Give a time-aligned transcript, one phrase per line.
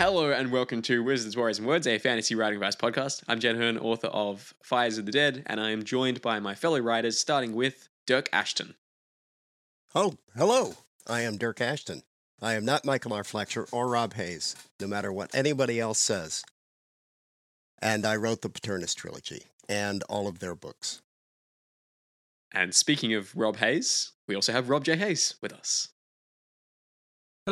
[0.00, 3.22] Hello and welcome to Wizards, Warriors, and Words, a fantasy writing advice podcast.
[3.28, 6.54] I'm Jed Herne, author of Fires of the Dead, and I am joined by my
[6.54, 8.76] fellow writers, starting with Dyrk Ashton.
[9.94, 10.76] Oh, hello.
[11.06, 12.02] I am Dyrk Ashton.
[12.40, 13.22] I am not Michael R.
[13.22, 16.44] Fletcher or Rob Hayes, no matter what anybody else says.
[17.82, 21.02] And I wrote the Paternus trilogy and all of their books.
[22.52, 24.96] And speaking of Rob Hayes, we also have Rob J.
[24.96, 25.88] Hayes with us.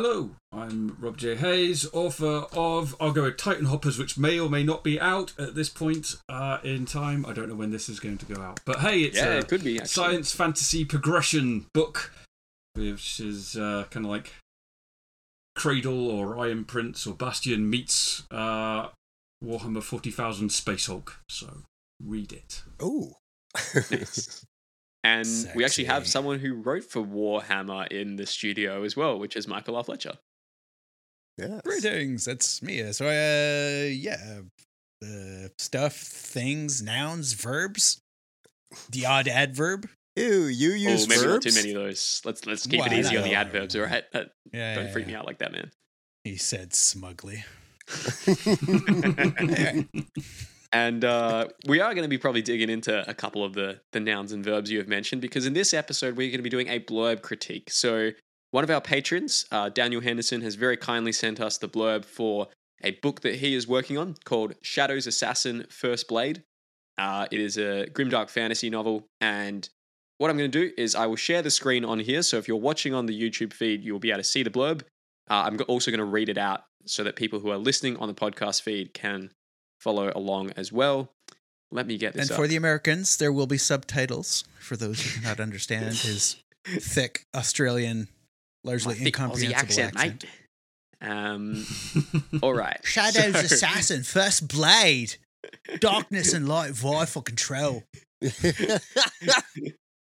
[0.01, 1.35] Hello, I'm Rob J.
[1.35, 5.33] Hayes, author of I'll go with Titan Hoppers, which may or may not be out
[5.37, 7.25] at this point uh, in time.
[7.25, 9.37] I don't know when this is going to go out, but hey, it's Yeah, a
[9.39, 9.89] it could be, actually.
[9.89, 12.13] science fantasy progression book,
[12.75, 14.31] which is uh, kind of like
[15.57, 18.87] Cradle or Iron Prince or Bastion meets uh,
[19.43, 21.19] Warhammer Forty Thousand Space Hulk.
[21.27, 21.63] So
[22.01, 22.63] read it.
[22.81, 23.15] Ooh.
[25.03, 29.35] And we actually have someone who wrote for Warhammer in the studio as well, which
[29.35, 29.83] is Michael R.
[29.83, 30.13] Fletcher.
[31.37, 31.61] yes.
[31.63, 32.91] Greetings, that's me.
[32.91, 34.41] So, uh, yeah,
[35.03, 38.01] uh, stuff, things, nouns, verbs,
[38.89, 39.87] the odd adverb.
[40.17, 41.45] Ew, you use oh, maybe verbs?
[41.45, 42.21] not too many of those.
[42.25, 44.03] Let's let's keep it easy on the adverbs, all right?
[44.13, 45.71] Yeah, don't yeah, freak me out like that, man.
[46.25, 47.45] He said smugly.
[50.71, 53.99] And uh, we are going to be probably digging into a couple of the, the
[53.99, 56.67] nouns and verbs you have mentioned because in this episode, we're going to be doing
[56.67, 57.71] a blurb critique.
[57.71, 58.11] So,
[58.51, 62.47] one of our patrons, uh, Daniel Henderson, has very kindly sent us the blurb for
[62.83, 66.43] a book that he is working on called Shadows Assassin First Blade.
[66.97, 69.05] Uh, it is a grimdark fantasy novel.
[69.21, 69.69] And
[70.17, 72.21] what I'm going to do is I will share the screen on here.
[72.21, 74.81] So, if you're watching on the YouTube feed, you'll be able to see the blurb.
[75.29, 78.07] Uh, I'm also going to read it out so that people who are listening on
[78.07, 79.31] the podcast feed can
[79.79, 81.09] follow along as well.
[81.71, 82.37] Let me get this And up.
[82.37, 88.07] for the Americans, there will be subtitles for those who cannot understand his thick Australian,
[88.63, 90.25] largely My incomprehensible accent, accent.
[91.01, 91.65] Um,
[92.41, 92.79] all right.
[92.83, 95.15] Shadows So- Assassin, First Blade,
[95.79, 97.83] Darkness and Light vie for control.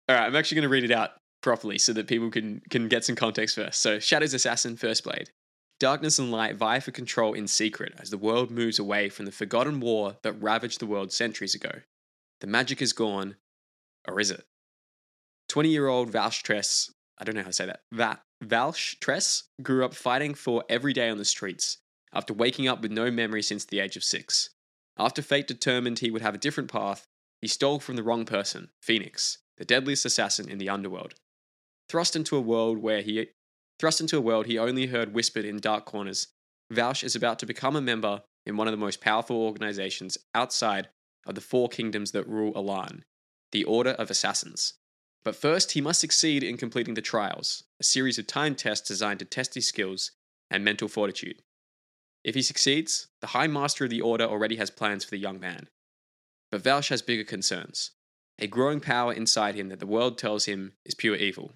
[0.09, 1.11] All right, I'm actually going to read it out
[1.43, 3.81] properly so that people can can get some context first.
[3.81, 5.29] So, Shadows Assassin, First Blade.
[5.79, 9.31] Darkness and light vie for control in secret as the world moves away from the
[9.31, 11.71] forgotten war that ravaged the world centuries ago.
[12.41, 13.37] The magic is gone,
[14.05, 14.45] or is it?
[15.47, 19.43] 20 year old Valsh Tress, I don't know how to say that, Va- Valsh Tress
[19.61, 21.77] grew up fighting for every day on the streets
[22.13, 24.49] after waking up with no memory since the age of six.
[24.97, 27.07] After fate determined he would have a different path,
[27.41, 31.15] he stole from the wrong person, Phoenix, the deadliest assassin in the underworld.
[31.87, 33.29] Thrust into a world where he
[33.79, 36.27] thrust into a world he only heard whispered in dark corners,
[36.71, 40.89] Valsh is about to become a member in one of the most powerful organizations outside
[41.25, 43.03] of the four kingdoms that rule Alan,
[43.51, 44.73] the Order of Assassins.
[45.23, 49.19] But first, he must succeed in completing the trials, a series of time tests designed
[49.19, 50.11] to test his skills
[50.49, 51.41] and mental fortitude.
[52.23, 55.39] If he succeeds, the High Master of the Order already has plans for the young
[55.39, 55.67] man.
[56.51, 57.91] But Valsh has bigger concerns
[58.41, 61.55] a growing power inside him that the world tells him is pure evil.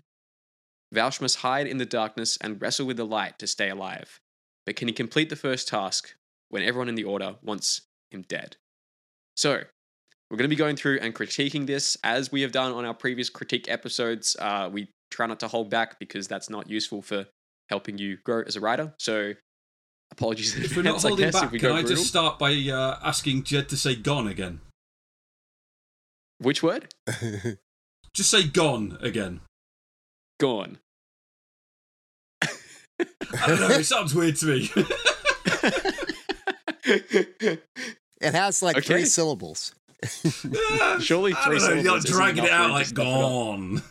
[0.94, 4.20] Valsh must hide in the darkness and wrestle with the light to stay alive.
[4.66, 6.16] But can he complete the first task
[6.50, 7.82] when everyone in the Order wants
[8.12, 8.58] him dead?
[9.36, 9.64] So
[10.30, 12.94] we're going to be going through and critiquing this as we have done on our
[12.94, 14.36] previous critique episodes.
[14.40, 17.26] Uh, we try not to hold back because that's not useful for
[17.70, 18.94] helping you grow as a writer.
[19.00, 19.34] So
[20.12, 20.56] apologies.
[20.56, 21.90] in If we're not holding guess, back, can I brutal.
[21.90, 24.62] just start by uh, asking Jed to say "gone" again?
[26.40, 26.94] Which word?
[28.14, 29.42] Just say "gone" again.
[30.40, 30.78] Gone.
[33.00, 33.68] I don't know.
[33.70, 34.70] It sounds weird to me.
[36.86, 37.60] it
[38.22, 38.86] has like Okay.
[38.88, 39.74] three syllables.
[41.00, 43.08] Surely I three don't know, You're syllables isn't dragging it out like just to put
[43.08, 43.22] up.
[43.22, 43.82] "gone."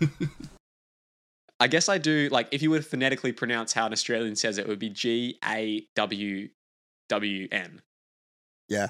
[1.61, 4.59] I guess I do like if you were to phonetically pronounce how an Australian says
[4.59, 6.49] it, it would be G A W
[7.09, 7.81] W N.
[8.69, 8.89] Yeah.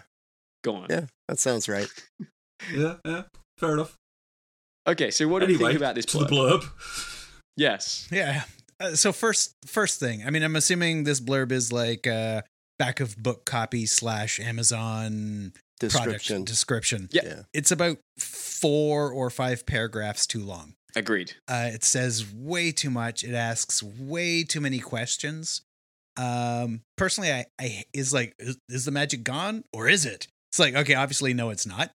[0.64, 0.86] Gone.
[0.90, 1.88] Yeah, that sounds right.
[2.74, 3.22] yeah, yeah,
[3.58, 3.96] fair enough.
[4.86, 6.60] Okay, so what do you think about this to the blurb?
[6.62, 7.18] blurb.
[7.56, 8.08] Yes.
[8.10, 8.44] Yeah.
[8.82, 10.24] Uh, so first, first thing.
[10.26, 12.42] I mean, I'm assuming this blurb is like uh,
[12.78, 16.44] back of book copy slash Amazon Description.
[16.44, 17.08] description.
[17.12, 17.22] Yeah.
[17.24, 17.42] Yeah.
[17.52, 20.74] It's about four or five paragraphs too long.
[20.94, 21.32] Agreed.
[21.48, 23.24] Uh, it says way too much.
[23.24, 25.62] It asks way too many questions.
[26.16, 30.26] Um, personally, I, I is like, is, is the magic gone or is it?
[30.50, 31.90] It's like, okay, obviously, no, it's not,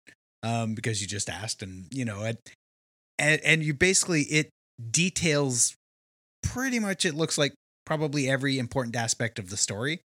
[0.44, 2.38] um, because you just asked, and you know, it,
[3.18, 4.50] and and you basically it
[4.92, 5.76] details
[6.44, 7.06] pretty much.
[7.06, 7.54] It looks like
[7.86, 10.02] probably every important aspect of the story.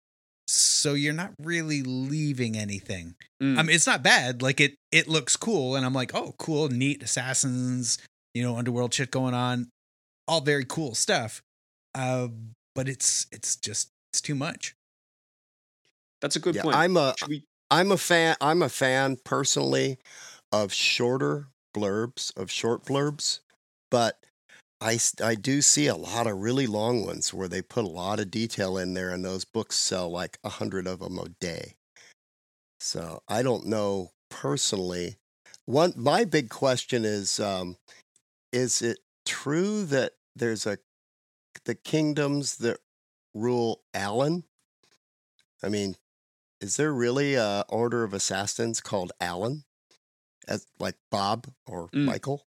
[0.48, 3.16] So you're not really leaving anything.
[3.42, 3.58] Mm.
[3.58, 4.42] I mean, it's not bad.
[4.42, 7.98] Like it, it looks cool, and I'm like, oh, cool, neat assassins,
[8.34, 9.68] you know, underworld shit going on,
[10.28, 11.42] all very cool stuff.
[11.94, 12.28] Uh,
[12.76, 14.74] but it's it's just it's too much.
[16.20, 16.76] That's a good Yeah, point.
[16.76, 18.36] I'm a we- I'm a fan.
[18.40, 19.98] I'm a fan personally
[20.52, 23.40] of shorter blurbs, of short blurbs,
[23.90, 24.18] but
[24.80, 28.20] I I do see a lot of really long ones where they put a lot
[28.20, 31.74] of detail in there, and those books sell like a hundred of them a day.
[32.80, 35.16] So I don't know personally.
[35.64, 37.76] One my big question is: um,
[38.52, 40.78] Is it true that there's a
[41.64, 42.78] the kingdoms that
[43.34, 44.44] rule Alan?
[45.62, 45.96] I mean,
[46.60, 49.64] is there really a order of assassins called Alan,
[50.46, 52.04] as like Bob or Mm.
[52.04, 52.45] Michael?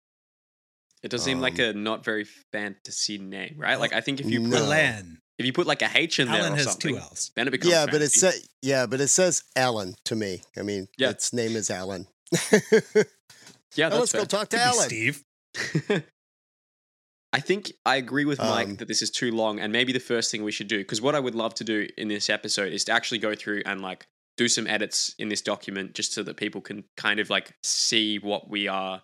[1.05, 3.79] It does seem like um, a not very fantasy name, right?
[3.79, 6.39] Like I think if you put Alan, if you put like a H in there
[6.41, 7.31] Alan or has something, two L's.
[7.35, 8.19] then it becomes Yeah, but it fantasy.
[8.19, 10.41] says yeah, but it says Alan to me.
[10.57, 11.11] I mean, Yeah.
[11.11, 12.07] its name is Alan.
[12.51, 12.59] yeah,
[13.77, 14.85] Now that's let's go talk to Could Alan.
[14.89, 15.23] Steve.
[17.33, 19.99] I think I agree with Mike Um, that this is too long, and maybe the
[19.99, 22.71] first thing we should do, because what I would love to do in this episode
[22.71, 26.23] is to actually go through and like do some edits in this document, just so
[26.23, 29.03] that people can kind of like see what we are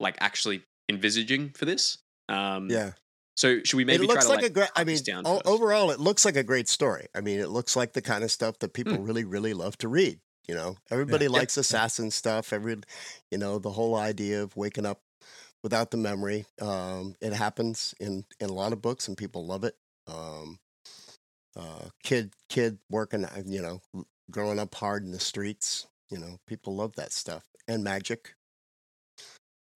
[0.00, 1.98] like actually envisaging for this.
[2.28, 2.92] Um, Yeah,
[3.36, 4.70] So should we maybe it looks try to like, like, a great.
[4.76, 7.06] I mean, down o- overall, it looks like a great story.
[7.14, 9.04] I mean, it looks like the kind of stuff that people Hmm.
[9.04, 10.20] really, really love to read.
[10.48, 11.30] You know, everybody Yeah.
[11.32, 12.52] likes assassin stuff.
[12.52, 12.76] Every,
[13.30, 15.02] you know, the whole idea of waking up
[15.62, 16.46] without the memory.
[16.60, 19.76] Um, it happens in in a lot of books, and people love it.
[20.06, 20.58] Um,
[21.56, 23.80] uh, kid, kid working, uh, you know,
[24.30, 25.86] growing up hard in the streets.
[26.10, 28.34] You know, people love that stuff and magic.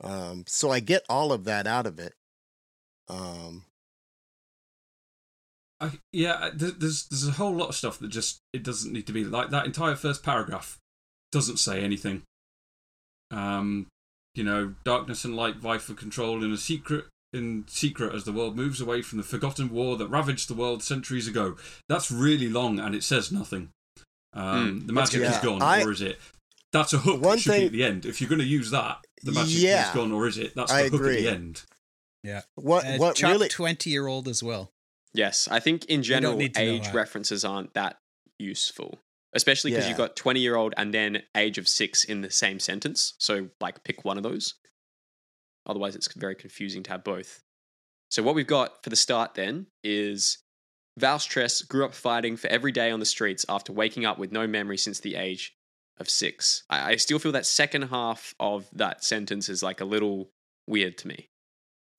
[0.03, 2.15] Um, so I get all of that out of it.
[3.09, 3.65] Um,
[5.81, 9.13] I, yeah, there's there's a whole lot of stuff that just it doesn't need to
[9.13, 9.67] be like that.
[9.67, 10.79] Entire first paragraph
[11.31, 12.23] doesn't say anything.
[13.31, 13.87] Um,
[14.35, 18.33] you know, darkness and light vie for control in a secret in secret as the
[18.33, 21.57] world moves away from the forgotten war that ravaged the world centuries ago.
[21.89, 23.69] That's really long and it says nothing.
[24.33, 25.31] Um, Mm, the magic good.
[25.31, 26.19] is gone, I- or is it?
[26.73, 27.23] That's a hook.
[27.23, 28.07] One that should be thing- at the end.
[28.07, 30.55] If you're going to use that, the magic Yeah, is gone, or is it?
[30.55, 31.23] That's the I hook at agree.
[31.23, 31.63] the end.
[32.23, 32.43] Yeah.
[32.57, 34.73] What Uh, what chop really twenty year old as well.
[35.15, 37.99] Yes, I think in general, need to know age references aren't that
[38.39, 39.01] useful,
[39.33, 39.89] especially because Yeah.
[39.91, 43.15] you've got 20 year old and then age of six in the same sentence.
[43.19, 44.55] So, like, pick one of those.
[45.67, 47.43] Otherwise, it's very confusing to have both.
[48.11, 50.39] So, what we've got for the start then is
[50.99, 54.33] Val Stress grew up fighting for every day on the streets after waking up with
[54.33, 55.57] no memory since the age
[56.01, 56.65] of six.
[56.71, 60.31] I, I still feel that second half of that sentence is like a little
[60.67, 61.29] weird to me.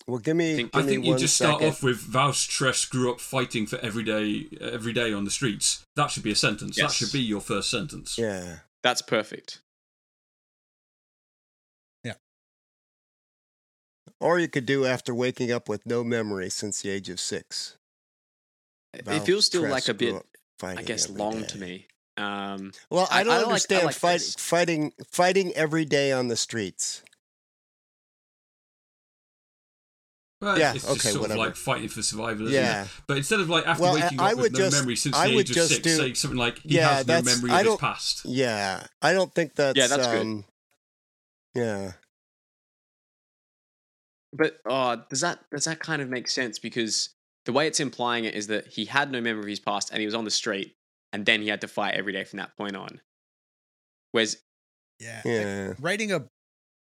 [0.08, 2.86] well give me think- give I think you one just start off with Val Stress
[2.86, 5.84] grew up fighting for every day, every day on the streets.
[5.96, 6.77] That should be a sentence.
[6.77, 8.18] That should be your first sentence.
[8.18, 9.62] yeah That's perfect.
[12.03, 12.13] Yeah.
[14.20, 17.75] Or you could do after waking up with no memory since the age of six
[18.94, 20.15] It- it feels still Tress like a bit
[20.62, 21.48] I guess long day.
[21.48, 21.88] to me.
[22.19, 26.11] Um, well I- i don't I like- I understand like fight, fighting fighting every day
[26.11, 27.01] on the streets
[30.41, 31.39] Well, Yeah, it's okay, just sort whatever.
[31.41, 32.47] of like fighting for survival.
[32.47, 32.83] Isn't Yeah.
[32.85, 32.89] It?
[33.07, 35.13] But instead of like after Well, waking I up would with no just- memory since
[35.15, 37.21] I the would age of just six, do- say something like he Yeah, has no
[37.21, 38.21] memory of his don't- past.
[38.25, 39.77] Yeah, I don't think that's.
[39.77, 40.21] Yeah, that's good.
[40.21, 40.45] um,
[41.55, 41.93] Yeah,
[44.31, 46.57] But uh, does that does that kind of make sense?
[46.59, 47.09] Because
[47.45, 49.99] the way it's implying it is that he had no memory of his past and
[49.99, 50.75] he was on the street,
[51.13, 53.01] and then he had to fight every day from that point on.
[54.11, 54.37] Whereas,
[54.99, 55.21] Yeah.
[55.25, 56.27] yeah, Writing a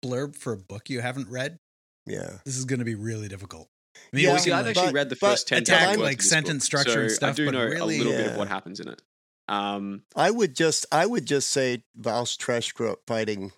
[0.04, 1.60] blurb for a book you haven't read,
[2.06, 2.40] yeah.
[2.46, 3.70] this is going to be really difficult.
[3.96, 5.98] I Yeah, you well, see, I've like, actually but- read the first ten attack, chapters
[6.04, 8.38] like, sentence book, structure and stuff, I do but know really- a little bit of
[8.38, 9.02] what happens in it.
[9.50, 13.52] Um, I would just, I would just say Val's Treshgrove fighting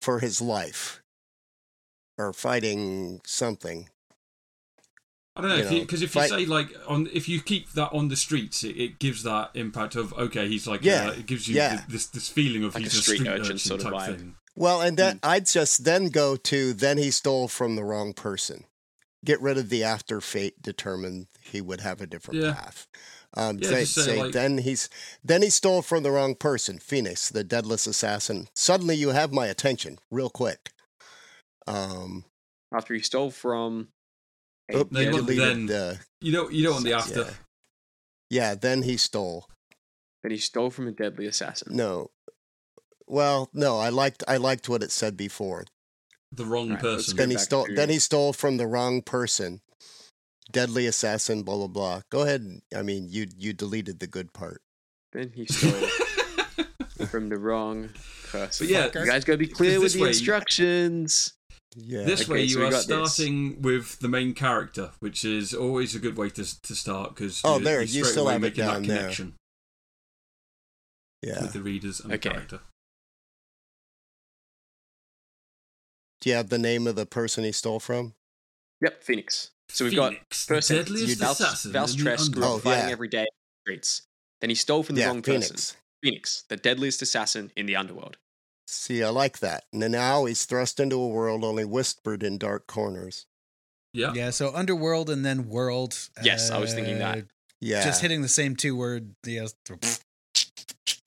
[0.00, 1.02] for his life,
[2.16, 3.90] or fighting something.
[5.38, 7.72] I don't know you because know, if you fight- say like on if you keep
[7.72, 11.12] that on the streets, it, it gives that impact of okay, he's like Yeah, uh,
[11.12, 11.84] it gives you yeah.
[11.88, 13.94] this this feeling of Like he's a a street street, urchin urchin, sort of type
[14.10, 14.16] vibe.
[14.18, 14.34] thing.
[14.56, 15.28] Well, and then Mm.
[15.28, 18.64] I'd just then go to then he stole from the wrong person.
[19.24, 22.54] Get rid of the after fate determined he would have a different Yeah.
[22.54, 22.86] path.
[23.34, 24.88] Um, Yeah, say, say, say like- then he's
[25.22, 26.78] then he stole from the wrong person.
[26.78, 28.48] Phoenix, the deadless assassin.
[28.54, 30.70] Suddenly you have my attention, real quick.
[31.66, 32.24] Um,
[32.74, 33.88] after he stole from,
[34.70, 37.20] a oop, No, you you deleted then- the You don't you don't want the after.
[37.20, 37.30] yeah.
[38.30, 38.54] yeah.
[38.54, 39.46] Then he stole.
[40.22, 41.74] then he stole from a deadly assassin.
[41.76, 42.10] No,
[43.06, 43.78] well, no.
[43.78, 45.64] I liked I liked what it said before.
[46.32, 47.16] The wrong Right, person.
[47.16, 47.64] Then he stole.
[47.66, 49.60] to- Then he stole from the wrong person.
[50.52, 51.42] Deadly assassin.
[51.42, 52.00] Blah blah blah.
[52.10, 52.60] Go ahead.
[52.74, 54.60] I mean, you you deleted the good part.
[55.12, 55.88] Then he stole
[57.06, 57.90] from the wrong
[58.30, 58.66] person.
[58.66, 61.32] But yeah, you guys got to be clear with the way- instructions.
[61.76, 62.04] Yeah.
[62.04, 63.12] This Okay, way, you we are got this.
[63.14, 67.40] starting with the main character, which is always a good way to to start because
[67.44, 68.98] Oh, there, you still have it making down that there.
[69.00, 69.34] connection
[71.22, 71.42] yeah.
[71.42, 72.28] with the readers and Okay.
[72.28, 72.60] the character.
[76.20, 78.14] Do you have the name of the person he stole from?
[78.80, 79.50] Yep, Phoenix.
[79.68, 82.60] So we've got Phoenix, first the deadliest Val, assassin Val in the Stress grew underworld.
[82.60, 82.92] Oh, fighting Oh, yeah.
[82.92, 84.02] every day in the streets.
[84.40, 85.50] Then he stole from the yeah, wrong Phoenix.
[85.50, 85.76] person.
[86.02, 88.16] Phoenix, the deadliest assassin in the underworld.
[88.70, 89.64] See, I like that.
[89.72, 93.24] And then now he's thrust into a world only whispered in dark corners.
[93.94, 94.12] Yeah.
[94.14, 95.96] Yeah, so underworld and then world.
[96.22, 97.18] Yes, I was thinking that.
[97.18, 97.22] uh,
[97.60, 97.82] Yeah.
[97.82, 99.14] Just hitting the same two word.
[99.24, 99.46] Yeah,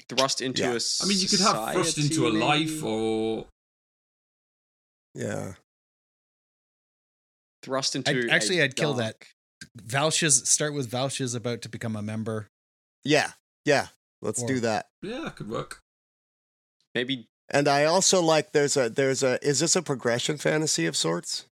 [0.09, 0.69] Thrust into Yeah.
[0.73, 3.45] a I mean, you could have thrust into a life or
[5.13, 5.53] Yeah.
[7.61, 8.09] thrust into.
[8.09, 9.17] I'd, actually, i I'd kill that.
[9.79, 12.49] Valsha's start with Valsha's about to become a member.
[13.03, 13.33] Yeah.
[13.65, 13.89] Yeah.
[14.21, 14.89] Let's Or- do that.
[15.03, 15.79] yeah, that could work.
[16.95, 17.27] Maybe.
[17.53, 21.45] And I also like there's a there's a is this a progression fantasy of sorts?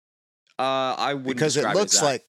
[0.57, 2.05] Uh, I wouldn't Because it looks that.
[2.05, 2.25] like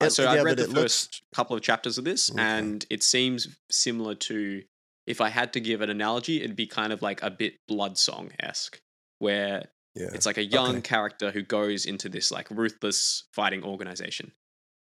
[0.00, 2.04] Uh, it- so I yeah, read but the it looks- first couple of chapters of
[2.04, 2.40] this, Okay.
[2.40, 4.64] and it seems similar to.
[5.06, 7.98] If I had to give an analogy, it'd be kind of like a bit blood
[7.98, 8.80] song esque,
[9.18, 10.08] where yeah.
[10.14, 10.80] it's like a young Okay.
[10.80, 14.32] character who goes into this like ruthless fighting organization.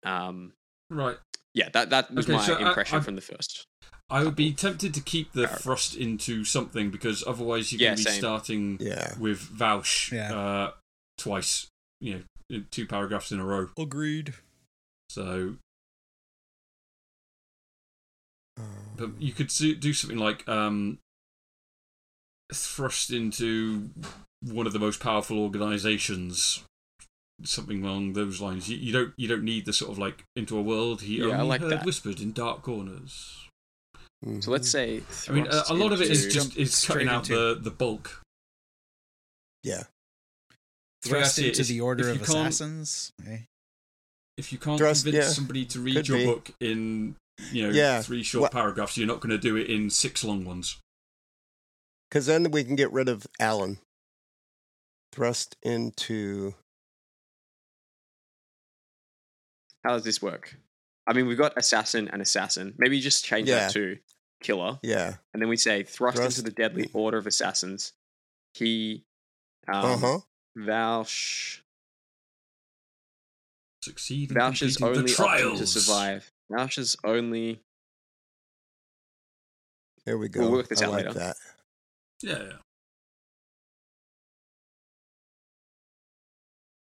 [0.03, 0.53] Um,
[0.89, 1.17] Right.
[1.53, 3.65] yeah, that that was Okay, my so I- impression I- from the first.
[4.09, 5.61] I would be tempted to keep the Paragraph.
[5.61, 8.19] thrust into something because otherwise you're Yeah, going to be same.
[8.19, 9.17] starting Yeah.
[9.19, 10.33] with Vouch Yeah.
[10.33, 10.71] uh,
[11.17, 11.67] twice,
[11.99, 13.69] you know, in two paragraphs in a row.
[13.77, 14.33] Agreed.
[15.09, 15.57] So,
[18.57, 20.97] Um, but you could do do something like um,
[22.53, 23.89] thrust into
[24.41, 26.63] one of the most powerful organizations.
[27.43, 28.67] Something along those lines.
[28.67, 31.25] You, you don't you don't need the sort of like into a world he Yeah,
[31.41, 31.85] only like heard that.
[31.85, 33.46] whispered in dark corners.
[34.41, 35.03] So let's say.
[35.29, 37.71] I mean, a, a lot of it is just is cutting out into- the the
[37.71, 38.21] bulk.
[39.63, 39.83] Yeah.
[41.03, 43.11] The Thrust into is the order of you can't- assassins.
[43.27, 43.39] Eh?
[44.37, 46.25] If you can't Thrust- convince yeah, somebody to read could your be.
[46.25, 47.15] book in
[47.51, 50.23] you know Yeah, three short what- paragraphs, you're not going to do it in six
[50.23, 50.77] long ones.
[52.09, 53.79] Because then we can get rid of Alan.
[55.13, 56.55] Thrust into.
[59.83, 60.55] How does this work?
[61.07, 62.73] I mean, we've got assassin and assassin.
[62.77, 63.59] Maybe just change Yeah.
[63.67, 63.97] that to
[64.43, 65.15] killer, Yeah.
[65.33, 67.93] and then we say thrust, Thrust- into the deadly order of assassins.
[68.53, 69.05] He,
[69.71, 70.19] um, uh huh.
[70.57, 71.61] Vaush,
[73.83, 75.59] Succeed in only the option trials.
[75.59, 76.31] to survive.
[76.51, 77.61] Vaush's only.
[80.05, 80.41] There we go.
[80.41, 81.19] We'll work this I out like later.
[81.19, 81.35] that.
[82.21, 82.57] Yeah, yeah.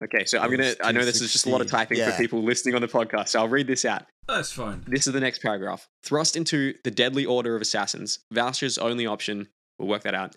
[0.05, 0.73] Okay, so I'm gonna.
[0.83, 2.11] I know this is just a lot of typing Yeah.
[2.11, 4.03] for people listening on the podcast, so I'll read this out.
[4.27, 4.83] that's fine.
[4.87, 5.87] This is the next paragraph.
[6.03, 8.19] Thrust into the deadly order of assassins.
[8.31, 9.47] Voucher's only option,
[9.79, 10.35] we'll work that out,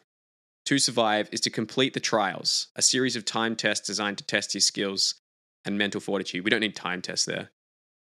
[0.67, 4.53] to survive is to complete the trials, a series of time tests designed to test
[4.53, 5.15] his skills
[5.65, 6.45] and mental fortitude.
[6.45, 7.51] We don't need time tests there.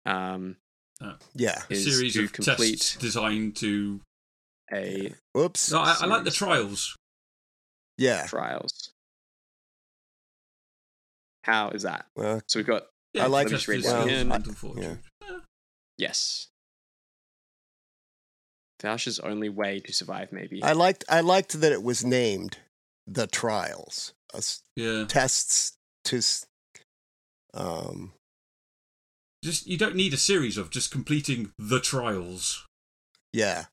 [0.05, 0.57] Um,
[1.35, 1.63] Yeah.
[1.71, 4.01] A series of complete tests designed to.
[4.73, 5.71] a Oops.
[5.73, 6.97] No, I, I like the trials.
[7.99, 8.27] Yeah.
[8.27, 8.91] trials.
[11.47, 12.07] How is that?
[12.17, 14.11] Well, So we've got Yeah, I like- test Let me his just read skills and
[14.11, 14.29] again.
[14.29, 14.83] mental.
[14.83, 15.39] Yeah.
[15.97, 16.49] Yes.
[18.83, 20.63] Vouch's only way to survive, maybe.
[20.63, 22.59] I liked I liked that it was named
[23.07, 24.13] the trials.
[24.35, 25.07] Us- Yeah.
[25.07, 26.21] tests to
[27.55, 28.13] um
[29.45, 32.67] Just you don't need a series of just completing the trials
[33.33, 33.67] yeah.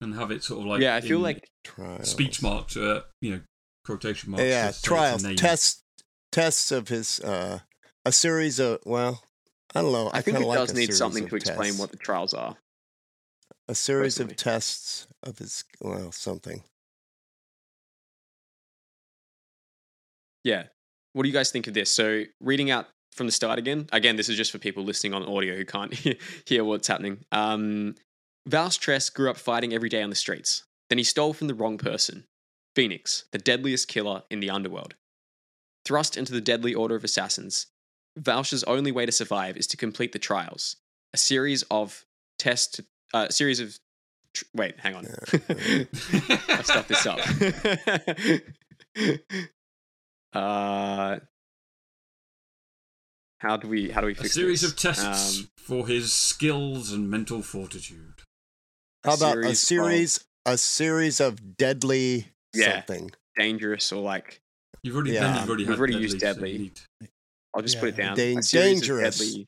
[0.00, 1.48] and have it sort of like yeah, I feel like
[2.02, 3.40] speech marks, uh, you know,
[3.86, 4.44] quotation marks.
[4.44, 5.82] Yeah, just so it's a trials, tests,
[6.32, 7.60] tests of his, uh,
[8.04, 9.22] a series of, well,
[9.74, 10.08] I don't know.
[10.08, 11.80] I, I think it kinda like does need something of to explain tests.
[11.80, 12.56] what the trials are.
[13.68, 14.32] a series personally.
[14.32, 16.62] of tests of his, well, something.
[20.44, 20.64] Yeah.
[21.12, 21.90] What do you guys think of this?
[21.90, 23.88] So, reading out from the start again.
[23.92, 25.92] Again, this is just for people listening on audio who can't
[26.46, 27.24] hear what's happening.
[27.32, 27.94] Um,
[28.46, 30.64] Vals Tress grew up fighting every day on the streets.
[30.88, 32.24] Then he stole from the wrong person
[32.76, 34.94] Phoenix, the deadliest killer in the underworld.
[35.86, 37.68] Thrust into the deadly order of assassins,
[38.18, 40.76] Valsh's only way to survive is to complete the trials,
[41.14, 42.04] a series of
[42.38, 42.80] tests,
[43.14, 43.78] uh, series of.
[44.34, 45.06] Tr- wait, hang on.
[45.32, 47.20] I stuffed this up.
[50.34, 51.18] uh,
[53.38, 54.70] how do we how do we a series this?
[54.70, 58.22] of tests Um, for his skills and mental fortitude.
[59.04, 62.74] How about a of series, a series of deadly Yeah.
[62.86, 63.10] something?
[63.38, 64.40] dangerous or like
[64.82, 65.20] You've already, Yeah.
[65.24, 66.58] then you've already, We've already deadly, used deadly.
[66.58, 66.80] need-
[67.54, 68.16] I'll just put it down.
[68.16, 69.18] Dan- dangerous.
[69.18, 69.46] Deadly.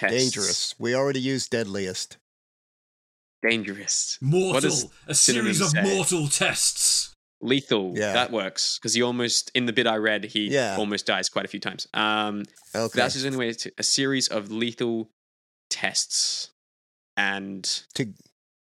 [0.00, 0.74] Dangerous.
[0.78, 2.16] We already used deadliest.
[3.42, 4.18] Dangerous.
[4.20, 5.82] Mortal, a series of say?
[5.82, 7.12] mortal tests.
[7.42, 7.92] Lethal.
[7.96, 8.12] Yeah.
[8.14, 10.76] That works because he almost in the bit I read he Yeah.
[10.78, 11.86] almost dies quite a few times.
[11.92, 12.96] Um, Okay.
[12.96, 15.10] that's his only way to a series of lethal
[15.68, 16.50] tests
[17.16, 17.62] and
[17.94, 18.14] to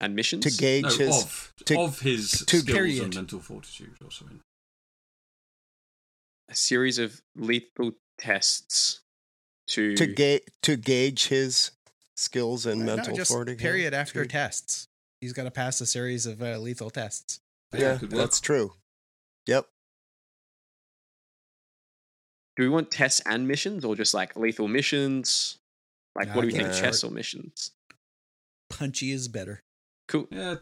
[0.04, 0.44] and missions.
[0.46, 3.04] to gauge No, his of to- of his to- skills Period.
[3.04, 4.42] and mental fortitude or something.
[6.50, 9.02] a series of lethal tests
[9.68, 11.72] to to ga- to gauge his
[12.16, 13.60] skills and No, mental just fortitude.
[13.60, 14.30] period after Good.
[14.32, 14.88] tests.
[15.22, 17.40] He's got to pass a series of uh, lethal tests.
[17.74, 18.20] Yeah, could work.
[18.20, 18.76] that's true.
[19.48, 19.68] Yep.
[22.56, 25.58] do we want tests and missions or just like lethal missions?
[26.16, 26.68] Like what do we think?
[26.68, 26.80] Nah.
[26.80, 27.72] Tests or missions?
[28.70, 29.64] Punchy is better.
[30.14, 30.28] Cool.
[30.30, 30.58] Yeah.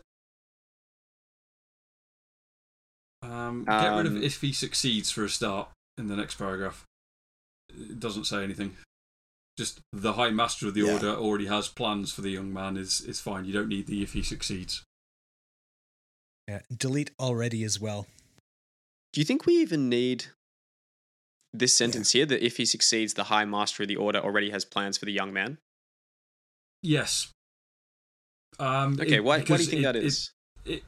[3.22, 6.86] Um, get rid of Um, if he succeeds for a start in the next paragraph.
[7.70, 8.78] It doesn't say anything.
[9.58, 10.94] Just the High Master of the Yeah.
[10.94, 13.44] Order already has plans for the young man is is fine.
[13.44, 14.84] You don't need the if he succeeds.
[16.48, 16.62] Yeah.
[16.76, 18.08] Delete already as well.
[19.12, 20.28] Do you think we even need
[21.52, 24.64] this sentence here that if he succeeds, the High Master of the Order already has
[24.64, 25.58] plans for the young man?
[26.82, 27.34] Yes.
[28.60, 30.32] Um, Okay, it- why, why do you think it- that it- is?
[30.66, 30.84] it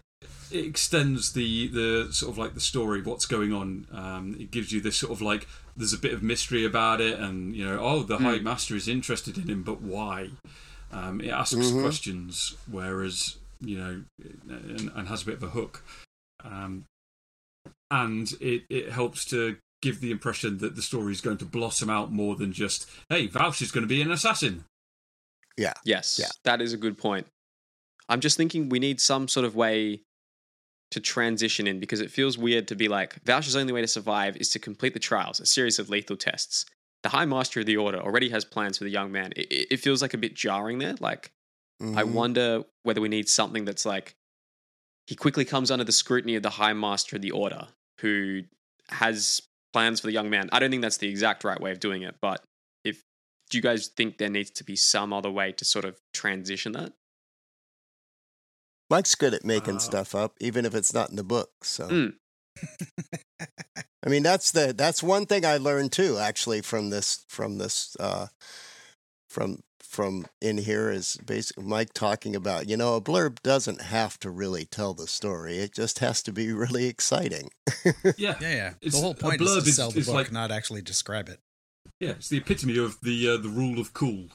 [0.52, 3.88] it extends the the sort of like the story of what's going on.
[3.92, 7.20] Um, it gives you this sort of like there's a bit of mystery about it,
[7.20, 8.44] and you know, oh, the High Hmm.
[8.44, 10.30] Master is interested in him, but why?
[10.92, 11.82] Um, it asks Mhm.
[11.82, 14.04] questions, whereas you know,
[14.48, 15.84] and, and has a bit of a hook,
[16.44, 16.86] um,
[17.90, 21.90] and it it helps to give the impression that the story is going to blossom
[21.90, 24.64] out more than just hey, Vouch is going to be an assassin.
[25.58, 25.74] Yeah.
[25.84, 26.30] Yes, Yeah.
[26.44, 27.28] that is a good point.
[28.10, 30.02] I'm just thinking we need some sort of way
[30.92, 34.38] to transition in because it feels weird to be like, Vouch's only way to survive
[34.38, 36.66] is to complete the trials, a series of lethal tests.
[37.02, 39.34] The High Master of the Order already has plans for the young man.
[39.36, 40.96] It, it- feels like a bit jarring there.
[41.00, 41.32] Like,
[41.82, 42.12] I Mhm.
[42.14, 44.16] wonder whether we need something that's like,
[45.08, 47.68] he quickly comes under the scrutiny of the High Master of the Order,
[48.00, 48.44] who
[48.90, 49.42] has
[49.74, 50.48] plans for the young man.
[50.54, 52.42] I don't think that's the exact right way of doing it, but
[52.86, 53.04] if
[53.50, 56.72] do you guys think there needs to be some other way to sort of transition
[56.74, 56.94] that?
[58.94, 61.50] Mike's good at making Uh, stuff up, even if it's not in the book.
[61.64, 62.14] So, Mm.
[64.06, 67.96] I mean, that's the that's one thing I learned too, actually, from this from this
[68.00, 68.28] uh,
[69.30, 74.20] from from in here is basically Mike talking about you know a blurb doesn't have
[74.20, 77.50] to really tell the story; it just has to be really exciting.
[77.86, 78.70] Yeah, Yeah, yeah.
[78.82, 80.82] It's- the whole a point is blurb to is- sell the book, like- not actually
[80.82, 81.40] describe it.
[82.00, 84.28] yeah, it's the epitome of the uh, the rule of cool.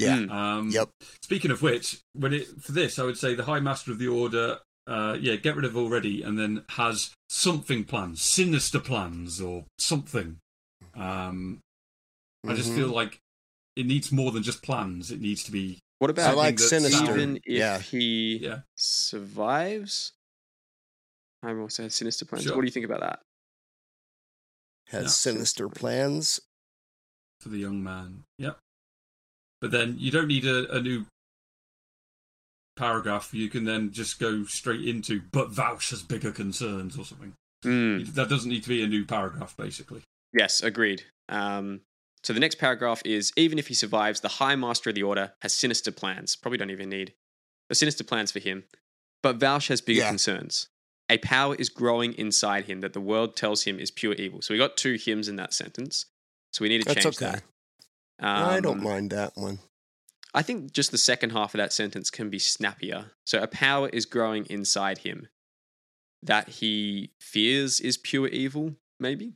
[0.00, 0.16] Yeah.
[0.18, 0.30] Mm.
[0.30, 0.88] Um, Yep.
[1.22, 4.08] Speaking of which, when it for this, I would say the High Master of the
[4.08, 9.64] Order, uh, yeah, get rid of already, and then has something plans, sinister plans, or
[9.78, 10.38] something.
[10.94, 11.60] Um,
[12.46, 13.18] I just feel like
[13.74, 15.10] it needs more than just plans.
[15.10, 17.04] It needs to be What I about like sinister.
[17.12, 17.78] even if yeah.
[17.80, 18.60] he yeah.
[18.76, 20.12] survives?
[21.42, 22.44] I'm also sinister plans.
[22.44, 22.54] Sure.
[22.54, 23.20] What do you think about that?
[24.88, 25.08] Has Yeah.
[25.08, 26.40] sinister plans.
[27.40, 28.24] for the young man.
[28.38, 28.58] Yep.
[29.66, 31.06] But then you don't need a, a new
[32.76, 33.34] paragraph.
[33.34, 37.32] You can then just go straight into, but Vouch has bigger concerns or something.
[37.64, 38.14] Mm.
[38.14, 40.02] That doesn't need to be a new paragraph, basically.
[40.32, 41.02] Yes, agreed.
[41.28, 41.80] Um,
[42.22, 45.32] so the next paragraph is even if he survives, the High Master of the Order
[45.42, 46.36] has sinister plans.
[46.36, 47.14] Probably don't even need
[47.68, 48.66] the sinister plans for him.
[49.20, 50.10] But Valsh has bigger Yeah.
[50.10, 50.68] concerns.
[51.10, 54.42] A power is growing inside him that the world tells him is pure evil.
[54.42, 56.06] So we got two hymns in that sentence.
[56.52, 57.32] So we need to That's change okay.
[57.32, 57.42] that.
[58.18, 59.58] I don't Um, mind that one.
[60.34, 63.12] I think just the second half of that sentence can be snappier.
[63.24, 65.28] So a power is growing inside him
[66.22, 69.34] that he fears is pure evil, maybe?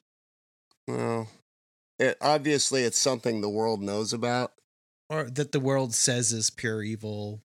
[0.88, 1.28] Well,
[1.98, 4.52] it, obviously, it's something the world knows about.
[5.08, 7.42] Or that the world says is pure evil.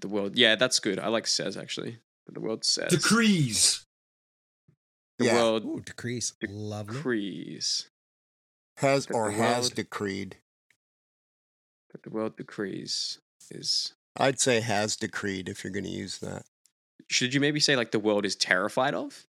[0.00, 0.98] The world Yeah, that's good.
[0.98, 1.98] I like says actually.
[2.26, 2.90] The world says.
[2.90, 3.84] Decrees.
[5.18, 5.34] The Yeah.
[5.34, 6.32] world Ooh, decrease.
[6.48, 6.94] Lovely.
[6.96, 7.90] decrees.
[8.80, 10.36] Has That or the has world- decreed.
[11.92, 13.18] That the world decrees
[13.50, 16.44] is I'd say has decreed if you're going to use that.
[17.08, 19.26] should you maybe say like the world is terrified of?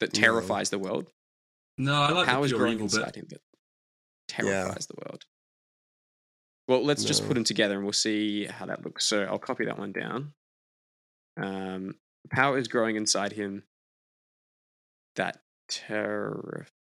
[0.00, 0.20] That No.
[0.20, 1.12] terrifies the world?
[1.78, 3.16] No, I like Power is growing evil inside bit.
[3.16, 3.40] him that
[4.28, 5.24] terrifies the world.
[6.68, 9.06] Well, let's just put them together and we'll see how that looks.
[9.06, 10.34] So I'll copy that one down.
[11.36, 11.98] Um,
[12.30, 13.64] power is growing inside him
[15.16, 16.76] that terrifies.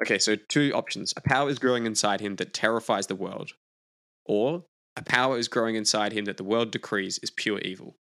[0.00, 1.12] Okay, so two options.
[1.16, 3.52] A power is growing inside him that terrifies the world,
[4.24, 4.64] or
[4.96, 7.96] a power is growing inside him that the world decrees is pure evil.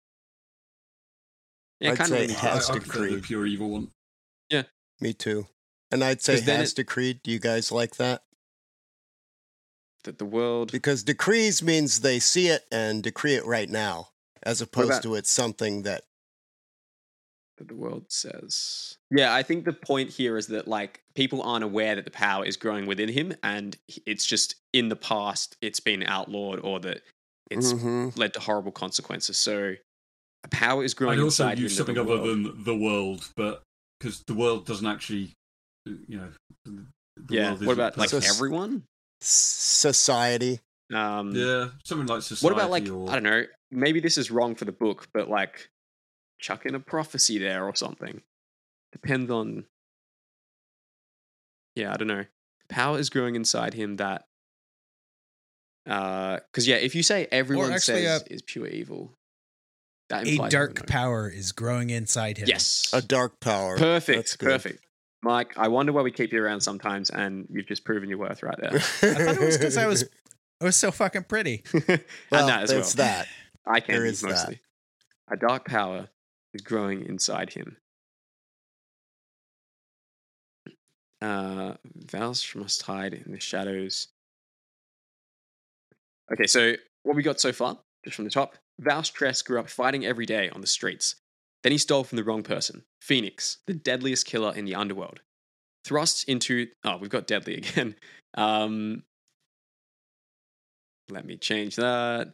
[1.79, 2.31] Yeah, I'd kind say of.
[2.31, 3.23] it has I the decreed.
[3.23, 3.91] pure evil one.
[4.49, 4.63] Yeah.
[5.01, 5.47] Me too.
[5.91, 7.21] And I'd say then has it- decreed.
[7.23, 8.23] Do you guys like that?
[10.03, 10.71] that the world.
[10.71, 14.09] Because decrees means they see it and decree it right now,
[14.43, 16.03] as opposed about- to it's something that.
[17.57, 18.97] That the world says.
[19.11, 22.45] Yeah, I think the point here is that like people aren't aware that the power
[22.45, 27.01] is growing within him, and it's just in the past it's been outlawed or that
[27.51, 28.17] it's Mhm.
[28.17, 29.37] led to horrible consequences.
[29.37, 29.75] So
[30.43, 31.77] a power is growing I'd also inside use him.
[31.85, 33.63] something other than the world, but
[33.99, 35.33] because the world doesn't actually,
[35.85, 36.31] you know.
[36.65, 36.85] The
[37.29, 37.47] yeah.
[37.49, 38.09] world What isn't about like.
[38.09, 38.83] So- everyone?
[39.21, 40.59] Society.
[40.93, 42.43] Um, Yeah, something like society.
[42.45, 43.45] What about like or, I don't know?
[43.71, 45.69] Maybe this is wrong for the book, but like
[46.45, 48.21] chuck in a prophecy there or something.
[48.91, 49.65] Depends on.
[51.75, 52.25] Yeah, I don't know.
[52.69, 54.25] Power is growing inside him that.
[55.85, 59.11] Because yeah, if you say everyone actually, says uh, is pure evil,
[60.09, 62.47] that A dark power is growing inside him.
[62.47, 63.77] Yes, A dark power.
[63.77, 64.83] perfect, That's perfect.
[65.21, 68.43] Mike, I wonder why we keep you around sometimes, and you've just proven your worth
[68.43, 68.75] right there.
[68.75, 70.03] I thought it was because I was
[70.61, 71.63] I was so fucking pretty.
[71.73, 72.79] and well, that as well.
[72.79, 73.27] it's that.
[73.65, 74.55] I can There be is that.
[75.29, 76.05] A dark power is
[76.63, 77.77] growing inside him.
[81.21, 84.09] Uh, Valsh must hide in the shadows.
[86.31, 89.69] Okay, so what we got so far, just from the top, Valsh Tress grew up
[89.69, 91.15] fighting every day on the streets.
[91.63, 95.21] Then he stole from the wrong person, Phoenix, the deadliest killer in the underworld.
[95.83, 97.95] Thrust into oh, we've got deadly again.
[98.35, 99.03] Um,
[101.09, 102.33] let me change that.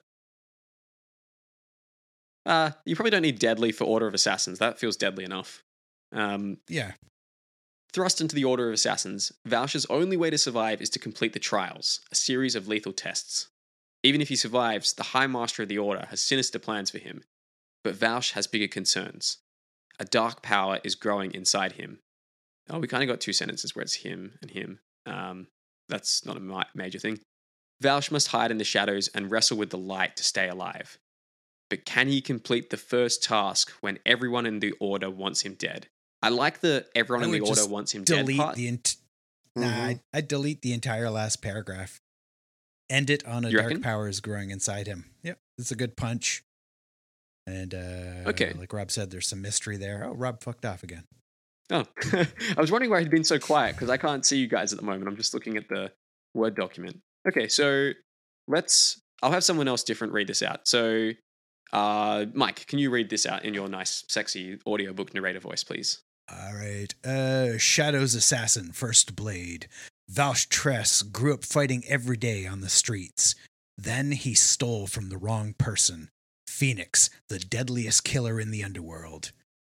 [2.45, 4.59] Uh, you probably don't need deadly for Order of Assassins.
[4.59, 5.63] That feels deadly enough.
[6.11, 6.93] Um, Yeah.
[7.93, 11.39] thrust into the Order of Assassins, Valsh's only way to survive is to complete the
[11.39, 13.47] trials, a series of lethal tests.
[14.03, 17.23] Even if he survives, the High Master of the Order has sinister plans for him.
[17.83, 19.37] But Valsh has bigger concerns.
[19.99, 21.99] A dark power is growing inside him.
[22.69, 24.79] Oh, we kind of got two sentences where it's him and him.
[25.05, 25.47] Um,
[25.89, 27.19] that's not a ma- major thing.
[27.83, 30.97] Valsh must hide in the shadows and wrestle with the light to stay alive.
[31.71, 35.87] But can he complete the first task when everyone in the Order wants him dead?
[36.21, 38.55] I like the everyone in the Order wants him dead Delete part.
[38.55, 38.97] the ent-
[39.55, 39.85] Nah.
[39.87, 41.99] I'd, I'd delete the entire last paragraph.
[42.89, 43.81] End it on a You dark reckon?
[43.81, 45.05] power is growing inside him.
[45.23, 46.43] Yep, it's a good punch.
[47.47, 48.53] And uh, Okay.
[48.53, 50.05] like Rob said, there's some mystery there.
[50.05, 51.05] Oh, Rob fucked off again.
[51.69, 54.71] Oh, I was wondering why he'd been so quiet because I can't see you guys
[54.73, 55.07] at the moment.
[55.07, 55.91] I'm just looking at the
[56.33, 56.99] Word document.
[57.27, 57.91] Okay, so
[58.47, 59.01] let's.
[59.23, 60.67] I'll have someone else different read this out.
[60.67, 61.11] So,
[61.73, 65.99] uh, Mike, can you read this out in your nice, sexy audiobook narrator voice, please?
[66.29, 66.93] All right.
[67.03, 69.67] Uh, Shadow's assassin, First Blade.
[70.11, 73.35] Valsh Tress grew up fighting every day on the streets.
[73.77, 76.09] Then he stole from the wrong person.
[76.47, 79.31] Phoenix, the deadliest killer in the underworld.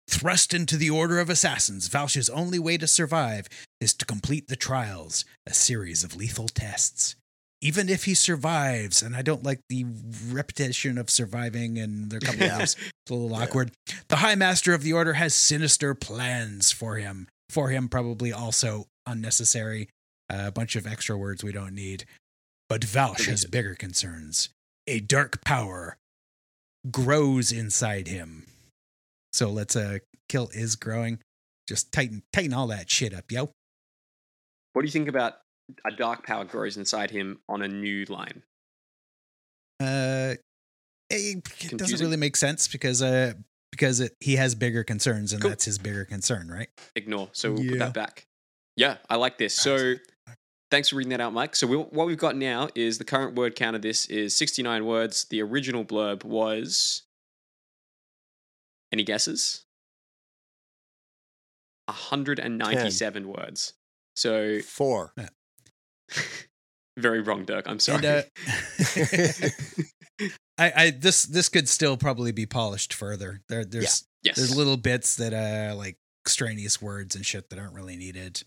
[0.09, 3.49] Thrust into the Order of Assassins, Valsh's only way to survive
[3.81, 7.17] is to complete the trials, a series of lethal tests.
[7.63, 9.85] Even if he survives, and I don't like the
[10.31, 13.45] repetition of surviving and there are a couple of Fs, it's a little Yeah.
[13.45, 13.73] awkward.
[14.09, 17.29] The High Master of the Order has sinister plans for him.
[17.49, 19.89] For him, probably also unnecessary.
[20.29, 22.05] A bunch of extra words we don't need.
[22.69, 24.49] but Valsh has bigger concerns.
[24.89, 25.97] A dark power
[26.91, 28.47] grows inside him.
[29.33, 31.21] So let's uh kill is growing.
[31.69, 33.51] Just tighten tighten all that shit up, yo.
[34.73, 35.35] What do you think about
[35.85, 38.43] a dark power grows inside him on a new line?
[39.81, 40.35] Uh
[41.11, 43.35] it, it doesn't really make sense because uh
[43.71, 45.51] because it, he has bigger concerns and Cool.
[45.51, 46.69] that's his bigger concern, right?
[46.95, 47.29] Ignore.
[47.33, 48.27] So we'll put that back.
[48.77, 49.55] Yeah, I like this.
[49.55, 49.95] So
[50.71, 51.55] thanks for reading that out, Mike.
[51.57, 54.85] So we, what we've got now is the current word count of this is 69
[54.87, 55.25] words.
[55.31, 57.03] The original blurb was.
[58.93, 59.65] Any guesses?
[61.87, 63.75] 197 words.
[64.15, 65.13] So Four.
[66.97, 67.65] Very wrong, Dyrk.
[67.67, 68.07] I'm sorry.
[68.07, 69.49] And, uh,
[70.59, 73.43] I, I this this could still probably be polished further.
[73.49, 74.37] There there's yes.
[74.37, 78.43] there's little bits that uh like extraneous words and shit that aren't really needed.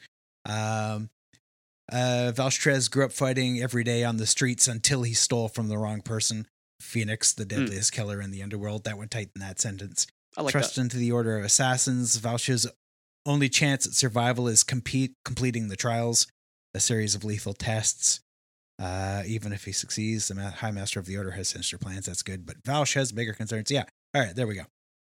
[0.46, 1.10] Um
[1.92, 5.78] uh Valstrez grew up fighting every day on the streets until he stole from the
[5.78, 6.48] wrong person.
[6.82, 8.86] Phoenix, the deadliest killer in the underworld.
[8.86, 10.08] That would tighten that sentence.
[10.38, 10.82] I like Trust that.
[10.82, 12.16] into the order of assassins.
[12.18, 12.66] Valsh's
[13.26, 16.28] only chance at survival is compete completing the trials,
[16.74, 18.22] a series of lethal tests.
[18.82, 22.06] Uh, even if he succeeds, the Ma- High Master of the Order has sinister plans.
[22.06, 23.70] That's good, but Valsh has bigger concerns.
[23.70, 23.84] Yeah.
[24.16, 24.64] All right, there we go.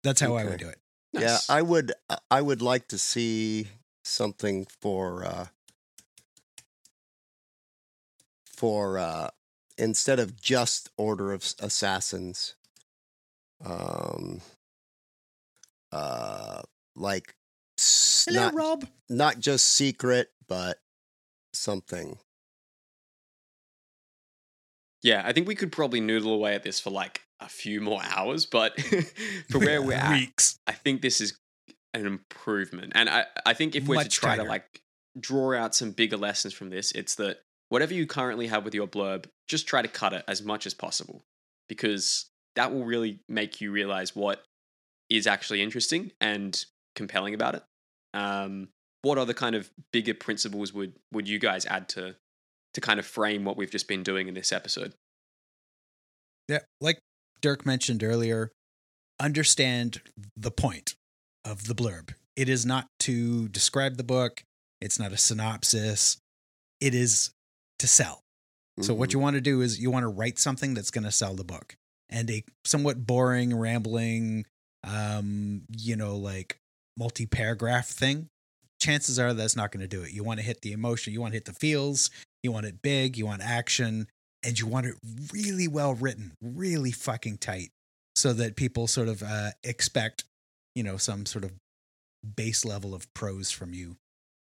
[0.03, 0.79] That's how I would do it.
[1.13, 1.23] Nice.
[1.23, 1.91] Yeah, I would.
[2.31, 3.67] I would like to see
[4.03, 5.45] something for uh,
[8.45, 9.29] for uh,
[9.77, 12.55] instead of just Order of Assassins,
[13.63, 14.41] um,
[15.91, 16.61] uh,
[16.95, 17.35] like
[17.77, 18.87] s- Hello, not Rob.
[19.09, 20.79] not just secret, but
[21.59, 22.17] something.
[25.01, 28.01] Yeah, I think we could probably noodle away at this for like a few more
[28.03, 28.79] hours, but
[29.49, 30.59] for where we're at, Weeks.
[30.67, 31.37] I think this is
[31.93, 32.93] an improvement.
[32.95, 34.81] And I, I think if we're to Much try to like
[35.19, 37.37] draw out some bigger lessons from this, it's that
[37.69, 40.73] whatever you currently have with your blurb, just try to cut it as much as
[40.73, 41.23] possible
[41.67, 44.43] because that will really make you realize what
[45.09, 47.63] is actually interesting and compelling about it.
[48.13, 48.69] Um,
[49.01, 52.15] what other kind of bigger principles would would you guys add to
[52.73, 54.93] to kind of frame what we've just been doing in this episode?
[56.47, 56.99] Yeah, like
[57.41, 58.51] Dyrk mentioned earlier,
[59.19, 60.01] understand
[60.35, 60.95] the point
[61.45, 62.13] of the blurb.
[62.35, 64.43] It is not to describe the book,
[64.81, 66.17] it's not a synopsis,
[66.79, 67.31] it is
[67.79, 68.21] to sell.
[68.81, 69.13] So, what Mhm.
[69.13, 71.43] you want to do is you want to write something that's going to sell the
[71.43, 71.75] book.
[72.07, 74.45] And a somewhat boring, rambling,
[74.83, 76.57] um, you know, like
[76.97, 78.29] multi paragraph thing,
[78.79, 80.11] chances are that's not going to do it.
[80.11, 82.09] You want to hit the emotion, you want to hit the feels,
[82.43, 84.07] you want it big, you want action,
[84.43, 84.95] and you want it
[85.33, 87.71] really well written, really fucking tight,
[88.15, 90.23] so that people sort of uh, expect,
[90.75, 91.51] you know, some sort of
[92.35, 93.97] base level of prose from you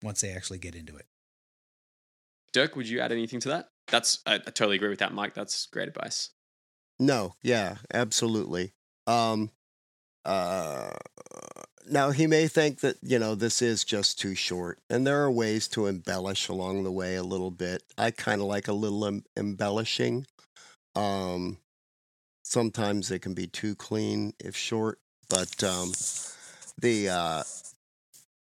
[0.03, 1.07] once they actually get into it.
[2.53, 3.69] Dyrk, would you add anything to that?
[3.89, 5.35] That's I, I totally agree with that, Mike.
[5.35, 6.31] That's great advice.
[6.99, 8.73] No, yeah, absolutely.
[9.07, 9.51] Um,
[10.25, 10.91] uh,
[11.91, 15.31] now he may think that you know this is just too short, and there are
[15.31, 17.83] ways to embellish along the way a little bit.
[17.99, 20.27] I kind of like a little em- embellishing.
[20.95, 21.59] Um,
[22.43, 24.99] sometimes it can be too clean if short,
[25.29, 25.93] but um,
[26.79, 27.43] the uh,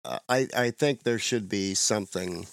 [0.04, 2.46] uh, I I think there should be something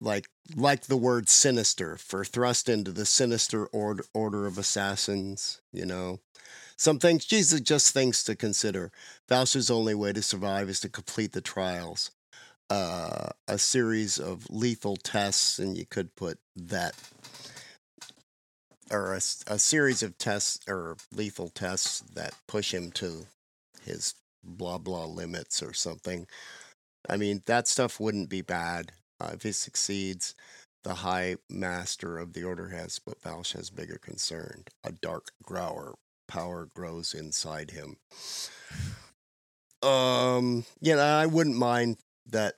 [0.00, 5.86] like like the word sinister for thrust into the sinister order order of assassins you
[5.86, 6.20] know
[6.76, 8.90] some things jesus just things to consider.
[9.28, 12.10] Valsher's only way to survive is to complete the trials.
[12.68, 16.94] Uh, a series of lethal tests and you could put that
[18.90, 19.20] or a
[19.58, 23.26] series of tests or lethal tests that push him to
[23.84, 26.26] his blah blah limits or something.
[27.08, 30.34] I mean that stuff wouldn't be bad uh, if he succeeds,
[30.84, 34.64] the High Master of the Order has but Valsh has bigger concern.
[34.84, 35.94] A dark grower
[36.26, 37.96] power grows inside him.
[39.82, 40.64] Um,
[40.96, 42.54] know, I wouldn't mind that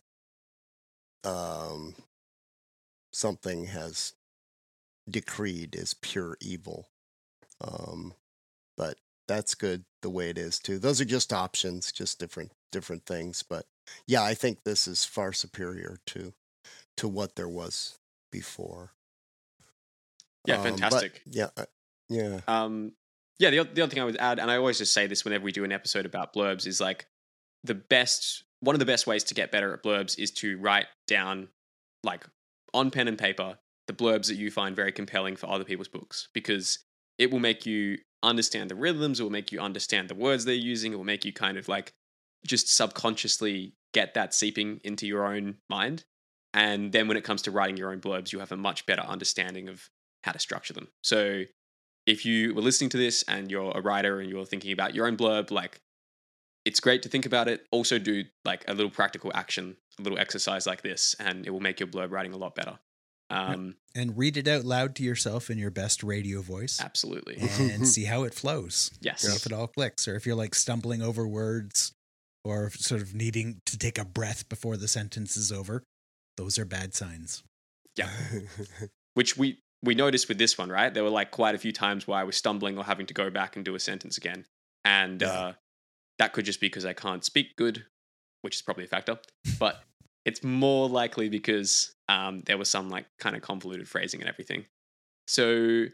[1.24, 1.94] um
[3.12, 4.14] something has
[5.08, 6.88] decreed as pure evil.
[7.60, 8.14] Um,
[8.76, 10.78] but that's good the way it is too.
[10.78, 13.42] Those are just options, just different different things.
[13.42, 13.66] But
[14.06, 16.34] yeah, I think this is far superior to
[16.96, 17.98] to what there was
[18.30, 18.92] before.
[20.46, 21.22] Yeah, Um, but fantastic.
[21.26, 21.66] yeah, uh,
[22.08, 22.40] yeah.
[22.46, 22.92] Um,
[23.38, 25.44] yeah, the, the other thing I would add, and I always just say this whenever
[25.44, 27.06] we do an episode about blurbs, is like
[27.64, 30.86] the best, one of the best ways to get better at blurbs is to write
[31.06, 31.48] down,
[32.02, 32.26] like
[32.74, 36.28] on pen and paper, the blurbs that you find very compelling for other people's books
[36.34, 36.80] because
[37.18, 40.54] it will make you understand the rhythms, it will make you understand the words they're
[40.54, 41.92] using, it will make you kind of like
[42.46, 46.04] just subconsciously get that seeping into your own mind.
[46.54, 49.02] And then when it comes to writing your own blurbs, you have a much better
[49.02, 49.88] understanding of
[50.24, 50.88] how to structure them.
[51.02, 51.44] So
[52.08, 55.06] if you were listening to this and you're a writer and you're thinking about your
[55.06, 55.80] own blurb, like
[56.64, 57.66] it's great to think about it.
[57.70, 61.60] Also, do like a little practical action, a little exercise like this, and it will
[61.60, 62.78] make your blurb writing a lot better.
[63.30, 67.36] Um, And read it out loud to yourself in your best radio voice Absolutely.
[67.58, 68.90] and see how it flows.
[69.02, 69.20] Yes.
[69.20, 71.92] See if it all clicks, or if you're like stumbling over words
[72.42, 75.82] or sort of needing to take a breath before the sentence is over.
[76.38, 77.42] Those are bad signs.
[77.96, 78.08] Yeah.
[79.14, 80.92] Which we we noticed with this one, right?
[80.92, 83.30] There were like quite a few times where I was stumbling or having to go
[83.30, 84.44] back and do a sentence again,
[84.84, 85.28] and Yeah.
[85.28, 85.52] uh,
[86.18, 87.84] that could just be because I can't speak good,
[88.42, 89.18] which is probably a factor.
[89.58, 89.82] But
[90.24, 94.66] it's more likely because um, there was some like kind of convoluted phrasing and everything.
[95.28, 95.86] So,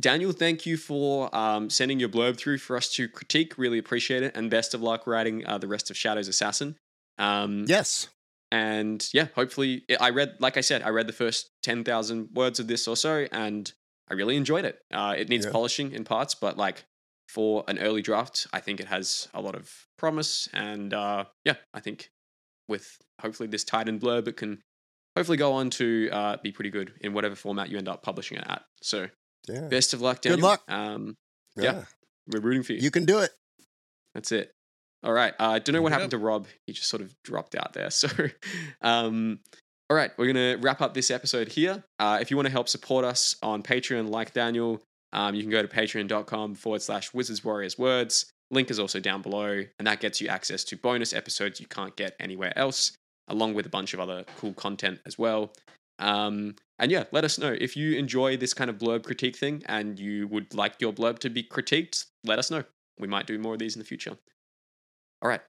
[0.00, 3.56] Daniel, thank you for um, sending your blurb through for us to critique.
[3.56, 6.76] Really appreciate it, and best of luck writing uh, the rest of Shadow's Assassin.
[7.18, 8.08] Um, yes.
[8.52, 12.66] And yeah, hopefully, I read, like I said, I read the first 10,000 words of
[12.68, 13.72] this or so, and
[14.10, 14.78] I really enjoyed it.
[14.92, 15.52] Uh, it needs Yeah.
[15.52, 16.84] polishing in parts, but like
[17.28, 20.48] for an early draft, I think it has a lot of promise.
[20.52, 22.10] And uh, yeah, I think
[22.68, 24.60] with hopefully this Titan blurb, it can
[25.16, 28.36] hopefully go on to uh, be pretty good in whatever format you end up publishing
[28.38, 28.64] it at.
[28.82, 29.08] So
[29.48, 29.68] Yeah.
[29.68, 30.48] best of luck, Good Daniel.
[30.48, 30.62] luck.
[30.68, 31.16] Um,
[31.56, 31.62] yeah.
[31.64, 31.84] yeah.
[32.26, 32.80] we're rooting for you.
[32.80, 33.30] You can do it.
[34.14, 34.52] That's it.
[35.04, 35.34] All right.
[35.38, 36.46] I uh, don't know what happened to Rob.
[36.66, 37.90] He just sort of dropped out there.
[37.90, 38.08] So,
[38.80, 39.40] um,
[39.90, 41.84] all right, we're going to wrap up this episode here.
[41.98, 44.80] Uh, if you want to help support us on Patreon, like Daniel,
[45.12, 48.32] um, you can go to patreon.com forward slash wizards warriors words.
[48.50, 51.94] Link is also down below, and that gets you access to bonus episodes you can't
[51.96, 52.92] get anywhere else,
[53.28, 55.52] along with a bunch of other cool content as well.
[55.98, 59.62] Um, and yeah, let us know if you enjoy this kind of blurb critique thing
[59.66, 62.06] and you would like your blurb to be critiqued.
[62.24, 62.64] Let us know.
[62.98, 64.16] We might do more of these in the future.
[65.22, 65.40] All right.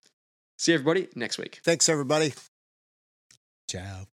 [0.58, 1.60] See everybody next week.
[1.64, 2.34] Thanks, everybody.
[3.68, 4.06] Ciao.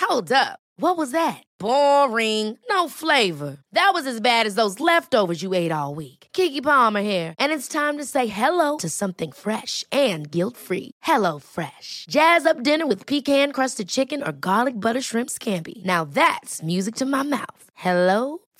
[0.00, 0.60] Hold up.
[0.76, 1.42] What was that?
[1.58, 2.58] Boring.
[2.68, 3.58] No flavor.
[3.72, 6.28] That was as bad as those leftovers you ate all week.
[6.32, 10.92] Keke Palmer here, and it's time to say hello to something fresh and guilt-free.
[11.02, 12.06] Hello Fresh.
[12.08, 15.84] Jazz up dinner with pecan-crusted chicken or garlic butter shrimp scampi.
[15.84, 17.64] Now that's music to my mouth.
[17.74, 18.38] Hello